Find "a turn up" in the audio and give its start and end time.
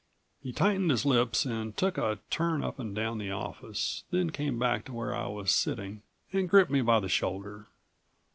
1.95-2.79